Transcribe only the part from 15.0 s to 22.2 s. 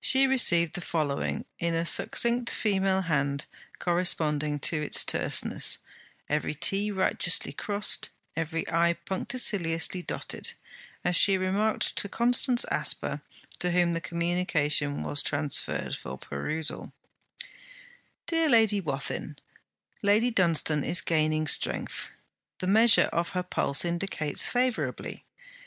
was transferred for perusal: 'DEAR LADY WATHIN, Lady Dunstane is gaining strength.